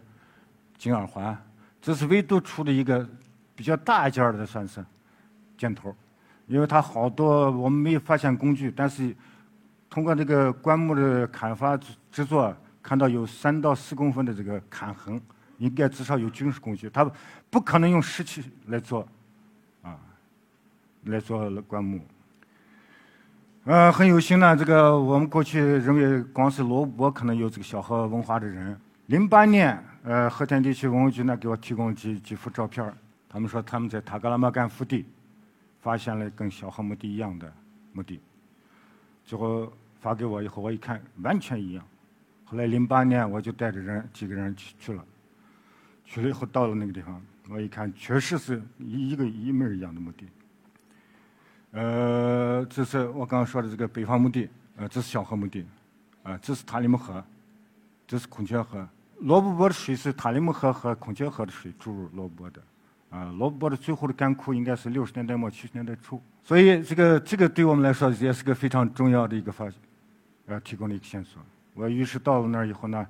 [0.77, 1.35] 金耳环，
[1.81, 3.07] 这是唯独出的一个
[3.55, 4.83] 比较大件的算是
[5.57, 5.95] 箭头，
[6.47, 9.15] 因为它好多我们没有发现工具，但是
[9.89, 11.77] 通过这个棺木的砍伐
[12.11, 15.21] 制作，看到有三到四公分的这个砍痕。
[15.57, 17.07] 应该至少有军事工具，他
[17.51, 19.07] 不可能用石器来做，
[19.83, 19.95] 啊，
[21.03, 22.01] 来做棺木。
[23.65, 28.75] 呃，很有幸呢，这个我们过去认为光是罗布可能有这个小河文化的人。
[29.05, 32.91] 零八年，呃，和田地区文物局呢给我提供几几幅照片
[33.29, 35.05] 他们说他们在塔格拉玛干腹地
[35.79, 37.53] 发现了跟小河墓地一样的
[37.93, 38.19] 墓地，
[39.23, 41.85] 最后发给我以后，我一看完全一样。
[42.45, 45.05] 后来零八年我就带着人几个人去去了。
[46.03, 50.25] 去了以后到了那个地方，我一看，确实是一一个一模一样的墓地。
[51.71, 55.65] 呃，这是我刚刚说的这个北方墓地，呃，这是小河墓地，
[56.23, 57.23] 啊，这是塔里木河，
[58.05, 58.87] 这是孔雀河。
[59.19, 62.61] 罗布泊的水是塔里木河和孔雀河的水注入罗布泊的，
[63.09, 66.21] 啊，罗布泊的最后的干枯应该是六十年代末七十年代初。
[66.43, 69.79] 所以这个这个对我们来说也是个非常重要的一个发现，
[70.47, 71.41] 呃，提供了一个线索。
[71.73, 73.07] 我于是到了那儿以后呢，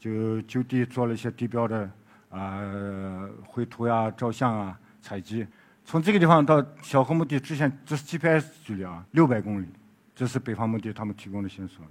[0.00, 1.90] 就就地做了一些地标的。
[2.30, 5.46] 啊，绘图呀、照相啊、采集。
[5.84, 9.66] 从这个地方到小河墓地之前，这是 GPS 距离啊，六百公里。
[10.14, 11.84] 这是北方墓地他们提供的线索。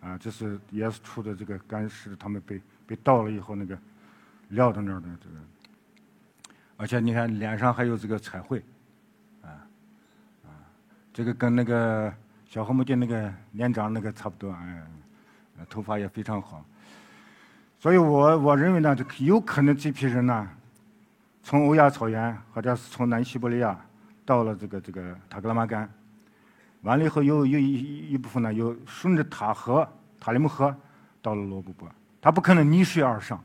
[0.00, 3.76] 啊，这是也是出的这个干尸，他们被被盗了以后那个
[4.50, 5.36] 撂到那儿的这个。
[6.76, 8.62] 而且你看脸上还有这个彩绘，
[9.42, 9.50] 啊
[10.44, 10.54] 啊，
[11.12, 12.12] 这个跟那个
[12.46, 14.86] 小河墓地那个年长那个差不多，哎，
[15.68, 16.64] 头发也非常好。
[17.80, 20.48] 所以我我认为呢，这有可能这批人呢，
[21.48, 23.74] 从欧亚草原或者是从南西伯利亚
[24.26, 25.90] 到了这个这个塔克拉玛干，
[26.82, 29.88] 完了以后又又一一部分呢，又顺着塔河
[30.20, 30.76] 塔里木河
[31.22, 31.88] 到了罗布泊，
[32.20, 33.42] 它不可能逆水而上，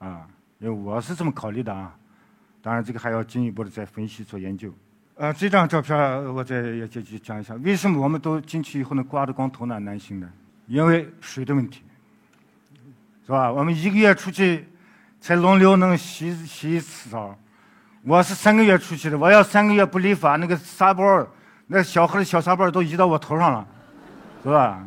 [0.00, 1.96] 啊，因为我是这么考虑的啊。
[2.60, 4.70] 当然这个还要进一步的再分析做研究。
[5.14, 5.96] 呃，这张照片
[6.34, 9.78] 我再也就就讲一下，为什么我们都进去以后呢刮着光头呢？
[9.78, 10.28] 男性的，
[10.66, 11.84] 因为水的问题。
[13.24, 13.50] 是吧？
[13.50, 14.68] 我们一个月出去
[15.24, 17.34] 才轮流能洗洗一次澡，
[18.02, 21.26] 我是三个月出去的，我要三个月不理发，那个沙包
[21.66, 23.66] 那小河的小沙包都移到我头上了，
[24.42, 24.84] 是吧？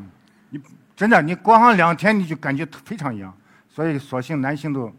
[0.51, 0.61] 你
[0.95, 3.35] 真的，你光上两天你就感觉非常痒，
[3.67, 4.95] 所以索性男性都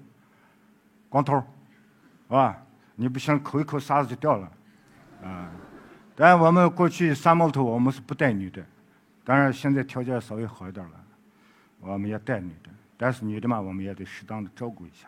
[1.09, 2.61] 光头，是吧？
[2.97, 4.51] 你不行，抠一抠沙子就掉了，
[5.23, 5.49] 啊！
[6.17, 8.61] 但我们过去三毛头我们是不带女的，
[9.23, 10.95] 当然现在条件稍微好一点了，
[11.79, 12.71] 我们也带女的。
[12.97, 15.07] 但是女的嘛，我们也得适当的照顾一下，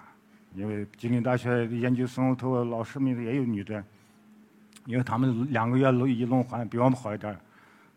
[0.55, 3.83] 因为吉林大学研究生头老师们也有女的，
[4.85, 7.39] 因为他们两个月轮一轮换，比我们好一点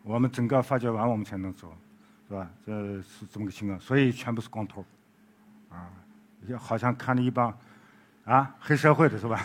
[0.02, 1.74] 我们整个发掘完我们才能走，
[2.28, 2.50] 是吧？
[2.64, 4.84] 这是这么个情况，所以全部是光头，
[5.68, 5.90] 啊，
[6.58, 7.52] 好像看着一帮
[8.24, 9.40] 啊黑社会的是吧？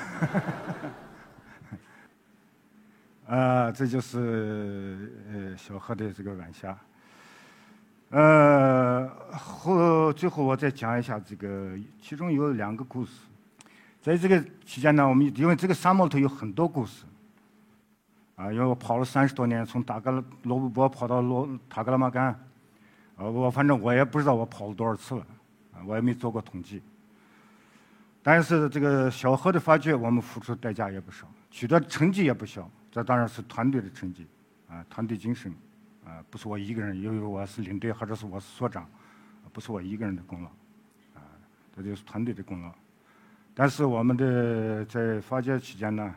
[3.27, 6.77] 啊，这就是呃小河的这个晚霞。
[8.09, 13.11] 呃，后最后我再讲一下这个，其中有两个故事。
[14.01, 17.05] 在这个期间呢，我们因为这个沙漠里头有很多故事，
[18.35, 22.27] 啊，因为我跑了三十多年，从达格罗布泊跑到罗塔格拉玛干，
[23.15, 25.25] 啊，我反正我也不知道我跑了多少次了，
[25.73, 26.81] 啊，我也没做过统计。
[28.23, 32.67] 但是这个小河的发掘，我们付出代价也不少，取得成绩也不小。
[32.91, 34.25] 这当然是团队的成绩，
[34.67, 35.53] 啊，团队精神，
[36.09, 38.89] 啊，不是我一个人，因为我是领队或者是我是所长，
[39.53, 40.49] 不是我一个人的功劳，
[41.13, 41.21] 啊，
[41.75, 42.73] 这就是团队的功劳。
[43.53, 46.15] 但是我们的在发掘期间呢，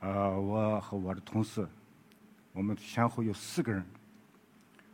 [0.00, 1.66] 呃，我和我的同事，
[2.52, 3.82] 我们先后有四个人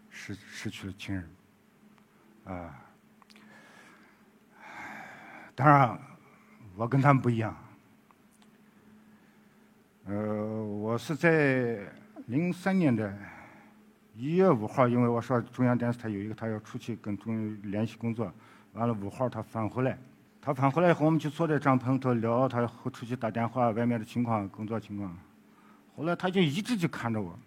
[0.08, 1.28] 失失去了亲人，
[2.44, 2.80] 啊，
[5.56, 5.98] 当然。
[6.78, 7.56] 我跟他们不一样，
[10.04, 11.90] 呃，我是在
[12.26, 13.18] 零三年的
[14.16, 18.32] 一月五号，因为我说中央电视台有一个他要出去跟中央联系工作，
[18.72, 19.98] 完了五号他返回来，
[20.40, 25.14] 他返回来以后，我们就坐在帐篷里头聊，他出去打电话外面的情况、工作情况，
[25.94, 27.38] 后来他就一直就看着我，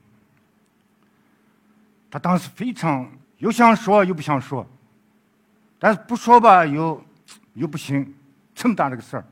[2.12, 4.64] 他当时非常又想说又不想说，
[5.80, 7.04] 但是不说吧又
[7.54, 8.14] 又不行。
[8.54, 9.26] 这么大的个事儿，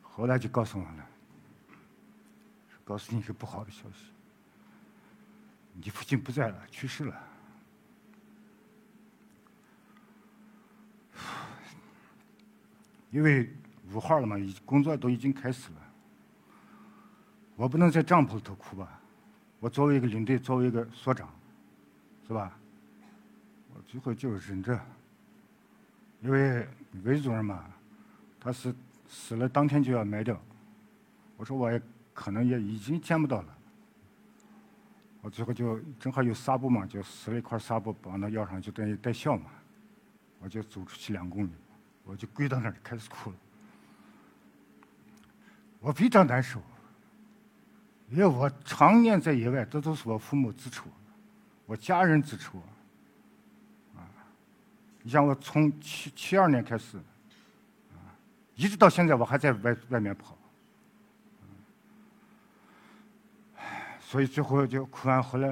[0.00, 1.06] 后来就告诉我了，
[2.82, 4.11] 告诉你一个不好的消息，
[5.72, 7.22] 你父亲不在了，去世了。
[13.10, 13.50] 因为
[13.92, 15.76] 五号了嘛，工作都已经开始了，
[17.56, 19.00] 我不能在帐篷里头哭吧？
[19.60, 21.28] 我作为一个领队，作为一个所长，
[22.26, 22.58] 是吧？
[23.74, 24.78] 我最后就忍着。
[26.20, 26.66] 因为
[27.02, 27.64] 韦主任嘛，
[28.38, 28.74] 他是
[29.08, 30.40] 死了当天就要埋掉。
[31.36, 31.82] 我说我也
[32.14, 33.58] 可能也已经见不到了。
[35.22, 39.46] 我最后就正好有纱布嘛，就撕了一块纱布绑到腰上，就等于带孝嘛。
[40.40, 41.50] 我就走出去两公里，
[42.02, 43.36] 我就跪到那儿开始哭了。
[45.78, 46.60] 我非常难受，
[48.10, 50.90] 因为我常年在野外，这都是我父母支持我，
[51.66, 52.62] 我家人支持我。
[55.04, 56.96] 你像我从七七二年开始，
[57.92, 58.14] 啊，
[58.54, 60.36] 一直到现在我还在外外面跑，
[64.12, 65.48] 所以最后就哭完回来，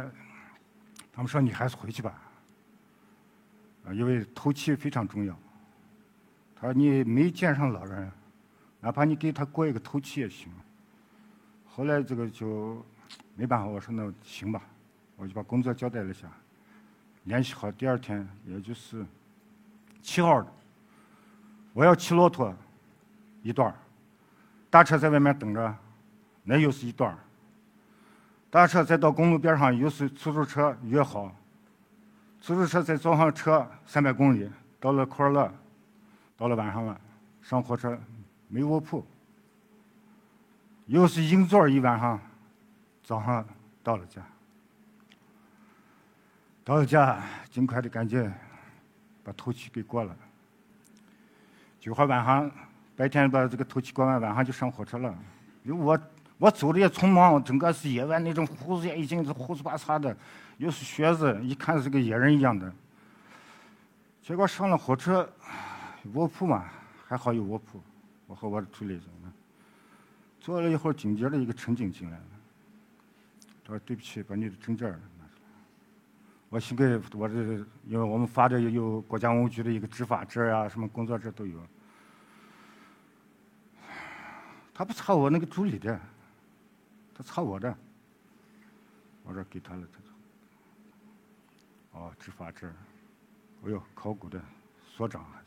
[1.11, 2.12] 他们说你还是回去吧，
[3.87, 5.35] 啊，因为透气非常重要。
[6.55, 8.12] 他说你没见上老人，
[8.79, 10.53] 哪怕你给他过一个透气也行。
[11.64, 12.85] 后来这个就
[13.35, 14.61] 没办法，我说那行吧，
[15.16, 16.31] 我就把工作交代了一下，
[17.25, 19.07] 联系好，第二天也就是。
[20.03, 20.53] 七号的，
[21.73, 22.55] 我要骑骆驼
[23.42, 23.75] 一段
[24.68, 25.75] 大车在外面等着，
[26.42, 27.18] 那又是一段
[28.50, 31.34] 搭车再到公路边上，又是出租车约好，
[32.40, 35.52] 出租车再坐上车三百公里，到了库尔勒，
[36.36, 37.00] 到了晚上了，
[37.40, 37.98] 上火车
[38.48, 39.06] 没卧铺，
[40.86, 42.20] 又是硬座一晚上，
[43.02, 43.46] 早上
[43.82, 44.22] 到了家，
[46.64, 48.30] 到了家尽快的赶紧。
[49.22, 50.16] 把头七给过了，
[51.78, 52.50] 九号晚上
[52.96, 55.14] 白天把这个头七过完，晚上就上火车了。
[55.62, 55.96] 因为我
[56.40, 60.16] 我走的也匆忙，整个是野外那种胡子也已经是胡子巴碴的，
[60.57, 62.72] 又是靴子，一看是个野人一样的。
[64.22, 65.31] 结果上了火车，
[66.14, 66.64] 卧铺嘛，
[67.07, 67.79] 还好有卧铺。
[68.26, 68.98] 我和我的助理
[70.40, 72.24] 坐了一会儿，紧接着一个乘警进来了，
[73.62, 75.29] 他说：“对不起，把你的证件拿出来。”
[76.48, 77.37] 我先给我这，
[77.87, 81.61] 因为我们发的有国家文物局的一个执法证啊，什么工作证都有。
[84.72, 86.00] 他不查我那个助理的，
[87.20, 87.76] 他查我的。
[89.24, 90.09] 我说给他了，他说。
[91.92, 92.73] 哦，执法证，
[93.64, 94.40] 哎呦，考古的
[94.96, 95.46] 所长还是。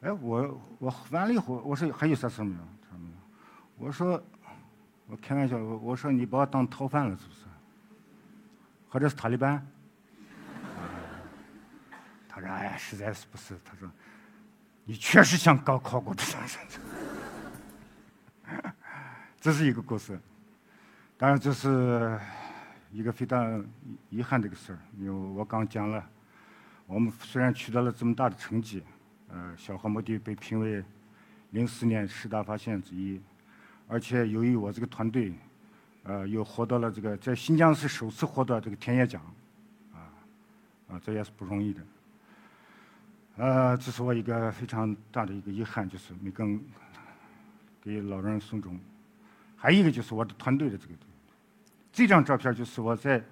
[0.00, 2.62] 哎，我我完了以后，我说还有啥事没有？
[2.82, 3.16] 他说没有。
[3.76, 4.20] 我说，
[5.06, 7.40] 我开玩笑，我说你把我当逃犯了是不是？
[8.88, 9.64] 或者是塔利班，
[12.28, 13.88] 他说：“哎，实在是不是？”他说
[14.84, 16.22] ：“你确实想搞考古的。”
[19.42, 20.16] 这是一个故事，
[21.18, 22.16] 当然这是
[22.92, 23.66] 一个非常
[24.08, 24.78] 遗憾的一个事儿。
[24.96, 26.08] 因为我刚讲了，
[26.86, 28.84] 我们虽然取得了这么大的成绩，
[29.28, 30.80] 呃，小河墓地被评为
[31.50, 33.20] 零四年十大发现之一，
[33.88, 35.34] 而且由于我这个团队。
[36.04, 39.22] 呃，又获得了这个在新疆是首次获得这个田野奖，
[39.92, 40.10] 啊，
[40.88, 41.80] 啊，这也是不容易的。
[43.36, 46.60] 呃，这是我一个非常大的一个遗憾，就是没跟
[47.80, 48.76] 给老人送终。
[49.62, 50.94] 还有一个就是我的团队的这个，
[51.92, 53.22] 这张照片就是我在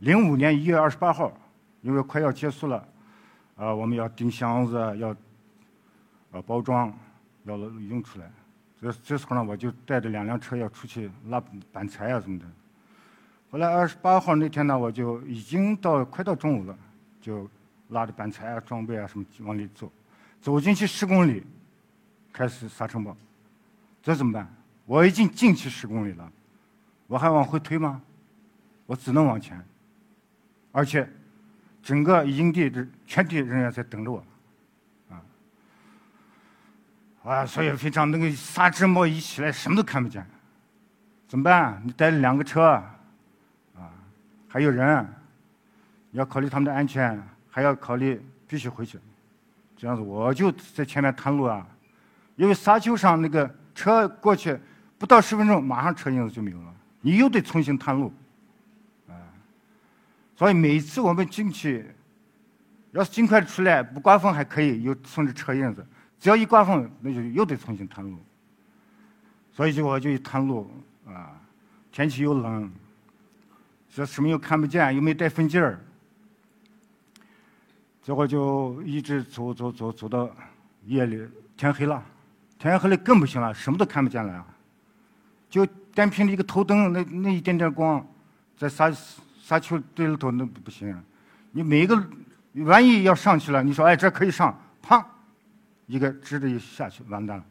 [0.00, 1.32] 零五年一月二十八号，
[1.80, 2.86] 因为快要结束了，
[3.56, 5.16] 啊，我们要钉箱子，要
[6.32, 6.92] 呃包装
[7.44, 8.30] 要运出来。
[8.82, 11.42] 这这时候呢，我就带着两辆车要出去拉
[11.72, 12.44] 板材啊什么的。
[13.50, 16.78] 后来二十八号那天呢，我就已经到快到中午了，
[17.18, 17.48] 就
[17.88, 19.90] 拉着板材啊、装备啊什么往里走。
[20.38, 21.42] 走进去十公里，
[22.30, 23.16] 开始沙尘暴，
[24.02, 24.54] 这怎么办？
[24.86, 26.32] 我已经进去十公里了，
[27.08, 28.00] 我还往回推吗？
[28.86, 29.60] 我只能往前，
[30.70, 31.08] 而且
[31.82, 34.24] 整个营地的全体人员在等着我，
[35.10, 35.18] 啊，
[37.24, 40.24] 啊，所以非常那个沙尘暴一起来，什么都看不见，
[41.26, 41.82] 怎么办？
[41.84, 42.62] 你带了两个车，
[43.74, 43.90] 啊，
[44.46, 45.04] 还有人，
[46.12, 47.20] 要考虑他们的安全，
[47.50, 49.00] 还要考虑必须回去，
[49.76, 51.66] 这样子我就在前面探路啊，
[52.36, 54.56] 因为沙丘上那个车过去。
[54.98, 58.12] 不到十分钟，马上车印子就没有了，你又得重新探路，
[59.08, 59.12] 啊！
[60.34, 61.86] 所以每次我们进去，
[62.92, 65.82] 要是尽快出来，不刮风还可以，又顺着车印子；
[66.18, 68.18] 只要一刮风，那就又得重新探路。
[69.52, 70.70] 所以就我就一探路，
[71.06, 71.38] 啊，
[71.92, 72.72] 天气又冷，
[73.94, 75.78] 这什么又看不见，又没带风镜儿，
[78.02, 80.30] 结果就一直走走走走到
[80.84, 82.02] 夜里天黑了，
[82.58, 84.46] 天黑了更不行了，什么都看不见了啊！
[85.48, 88.06] 就单凭一个头灯，那那一点点光，
[88.56, 88.90] 在沙
[89.40, 90.94] 沙丘堆里头那不行。
[91.52, 92.02] 你每一个
[92.64, 95.02] 万一要上去了，你说哎这可以上，砰，
[95.86, 97.44] 一个直的一下去完蛋了。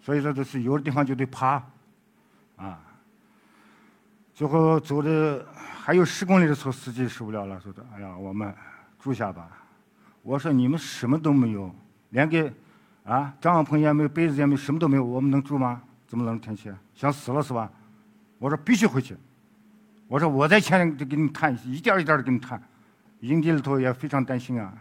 [0.00, 1.62] 所以说，就是有的地方就得爬，
[2.56, 2.80] 啊。
[4.32, 8.54] 最后走的还有十公里的时候，司机受不了了，说的哎呀，我们
[9.00, 9.48] 住下吧。
[10.22, 11.74] 我说你们什么都没有，
[12.10, 12.52] 连个
[13.04, 15.82] 啊帐篷也没有，被子也没有，什么都没有，我们能住吗？
[16.16, 17.70] 这么冷天气，想死了是吧？
[18.38, 19.14] 我说必须回去。
[20.08, 22.58] 我说我在前面就给你谈，一点一点的给你谈。
[23.20, 24.72] 营地里头也非常担心啊。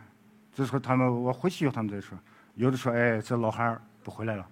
[0.54, 2.18] 这时候他们我回去以后他们再说，
[2.54, 4.48] 有的说哎这老汉不回来了，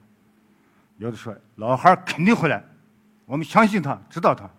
[0.97, 2.61] 有的说老汉儿肯定回来，
[3.25, 4.49] 我们相信他，知道他。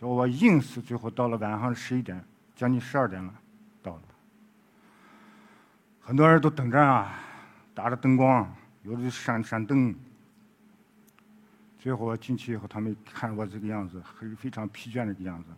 [0.00, 2.24] 就我硬是最后到了晚上十一点，
[2.54, 3.34] 将近十二点了，
[3.82, 4.02] 到了。
[6.00, 7.18] 很多人都等着啊，
[7.74, 8.48] 打着灯光，
[8.84, 9.92] 有的闪闪灯。
[11.86, 15.50] 最后我进去以后，他们看我这个样子，很非常疲倦的个样子，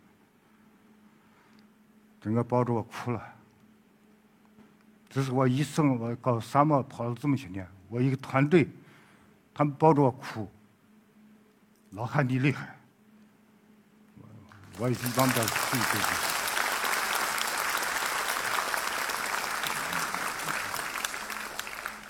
[2.21, 3.19] 整个抱着我哭了。
[5.09, 8.69] 这是我一生我搞沙漠跑了这么些年，我一个团队，
[9.55, 10.47] 他们抱着我哭。
[11.93, 12.77] 老汉你厉害，
[14.77, 16.07] 我已经帮他哭一辈子。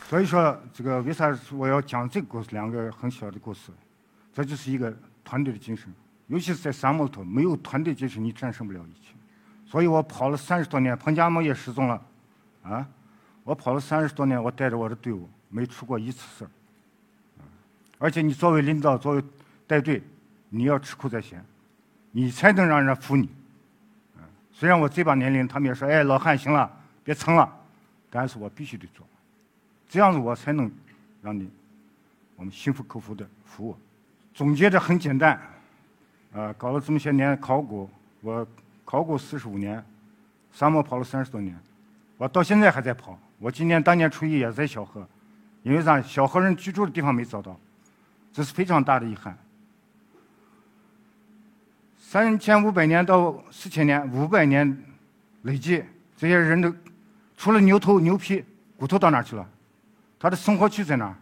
[0.09, 2.49] 所以说，这个为啥我要讲这个故事？
[2.51, 3.71] 两个很小的故事。
[4.43, 5.93] 这就是一个团队的精神，
[6.27, 9.13] 尤其是在沙漠里头，没有团队精神，你战胜不了一切。
[9.65, 12.01] 所以我跑了三十多年，彭加木也失踪了，
[12.63, 12.87] 啊，
[13.43, 16.49] 我跑了三十多年，我带着我的队伍没出过一次事儿。
[17.97, 19.23] 而且你作为领导，作为
[19.67, 20.01] 带队，
[20.47, 21.43] 你要吃苦在先，
[22.11, 23.29] 你才能让人服你。
[24.53, 26.71] 虽然我这把年龄，他们也说，哎，老汉行了，
[27.03, 27.51] 别撑了，
[28.09, 29.05] 但是我必须得做，
[29.89, 30.71] 这样子我才能
[31.21, 31.49] 让你
[32.37, 33.77] 我们心服口服的服我。
[34.39, 35.37] 总结的很简单，
[36.33, 37.89] 啊，搞了这么些年考古，
[38.21, 38.47] 我
[38.85, 39.83] 考古四十五年，
[40.53, 41.59] 沙漠跑了三十多年，
[42.15, 43.19] 我到现在还在跑。
[43.37, 45.05] 我今年大年初一也在小河，
[45.61, 46.01] 因为啥？
[46.01, 47.59] 小河人居住的地方没找到，
[48.31, 49.37] 这是非常大的遗憾。
[51.97, 54.85] 三千五百年到四千年，五百年
[55.41, 55.83] 累计，
[56.15, 56.73] 这些人都
[57.35, 58.45] 除了牛头牛皮，
[58.77, 59.45] 骨头到哪去了？
[60.17, 61.13] 他的生活区在哪？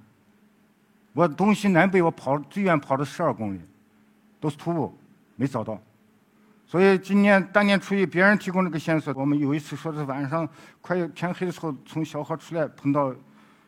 [1.17, 3.59] 我东西南北我跑最远跑了十二公里，
[4.39, 4.95] 都是徒步，
[5.35, 5.81] 没找到。
[6.67, 10.47] 所以今年大年初一，别人提供这个线索，我们有一次说是晚上
[10.79, 13.11] 快天黑的时候，从小河出来碰到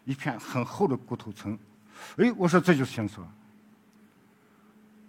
[0.06, 1.58] 一片很厚的骨头层。
[2.18, 3.28] 哎，我说这就是线索。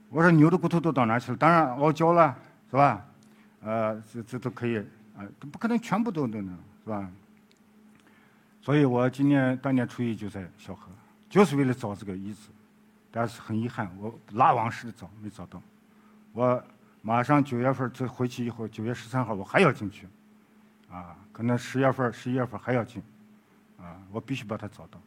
[0.09, 1.36] 我说牛的骨头都到哪去了？
[1.36, 2.34] 当然熬焦了，
[2.70, 3.07] 是吧？
[3.61, 4.78] 呃，这这都可以，
[5.14, 7.07] 啊，不可能全部都都能，是吧？
[8.62, 10.91] 所以我今年大年初一就在小河。
[11.31, 12.51] 就是为了找这个遗址，
[13.11, 15.62] 但是很遗憾，我拉网式的找没找到。
[16.33, 16.62] 我
[17.01, 20.09] 马上九月份这回去以后，九月十三号我还要进去，
[20.91, 23.01] 啊，可能十月份、十一月份还要进，
[23.78, 25.01] 啊，我必须把它找到。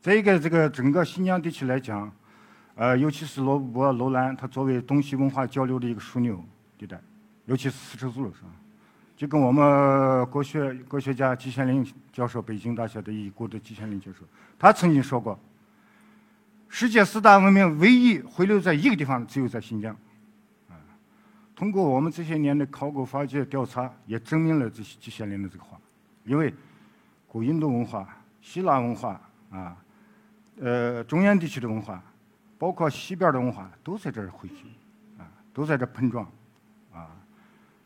[0.00, 2.12] 再一个，这个整个新疆地区来讲，
[2.74, 6.44] 呃，尤其是罗布泊、楼兰，它作为东西文化交流的一个枢纽
[6.76, 7.00] 地带，
[7.46, 8.40] 尤其是丝绸之路上。
[9.16, 14.24] 就跟我们国学国学家季羡林教授，北京大学的已故的季羡林教授，
[14.58, 15.38] 他曾经说过
[16.68, 19.96] ：“世界四大文明唯一回流在一个地方，只有在新疆。”
[20.68, 20.74] 啊，
[21.54, 25.78] 通过我们这些年的考古发掘调查，也证明了这季羡林的这个话。
[26.24, 26.52] 因为
[27.28, 28.08] 古印度文化、
[28.40, 29.76] 希腊文化啊，
[30.60, 32.02] 呃，中原地区的文化，
[32.58, 34.64] 包括西边的文化，都在这儿汇聚，
[35.18, 36.26] 啊，都在这碰撞，
[36.92, 37.10] 啊，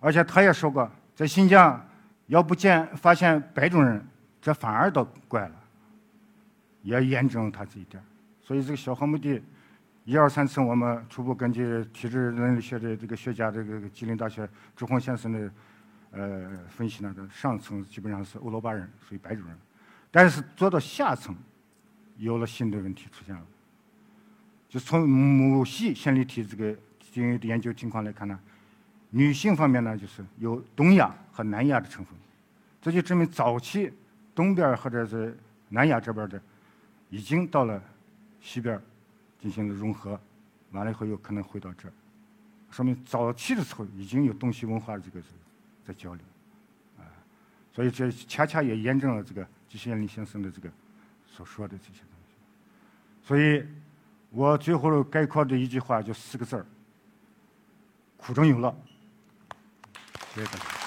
[0.00, 1.84] 而且他也说过，在新疆
[2.28, 4.00] 要不见发现白种人，
[4.40, 5.54] 这反而倒怪了，
[6.82, 8.00] 也验证了他这一点。
[8.40, 9.42] 所以这个小河墓地，
[10.04, 15.50] 一二三层，我们初步根据体质人类学的这个学家，这个吉林大学朱红先生的
[16.12, 19.58] 呃分析呢，上层基本上是欧罗巴人，属于白种人，
[20.12, 21.34] 但是做到下层，
[22.16, 23.42] 有了新的问题出现了。
[24.68, 28.38] 就从母系线粒体这个经验的研究情况来看呢，
[29.10, 32.14] 女性方面呢，就是有东亚和南亚的成分，
[32.80, 33.92] 这就证明早期
[34.34, 35.36] 东边或者是
[35.68, 36.40] 南亚这边的
[37.10, 37.82] 已经到了。
[38.40, 38.80] 西边
[39.40, 40.18] 进行了融合，
[40.70, 41.92] 完了以后又可能回到这儿，
[42.70, 45.20] 说明早期的时候已经有东西文化的这个
[45.84, 46.22] 在交流，
[46.96, 47.02] 啊，
[47.74, 50.70] 所以这恰恰也验证了这个季羡林先生的这个
[51.26, 53.26] 所说的这些东西。
[53.26, 53.66] 所以
[54.30, 56.64] 我最后概括的一句话就四个字儿：
[58.16, 58.74] 苦中有乐。
[60.38, 60.77] 谢谢大家。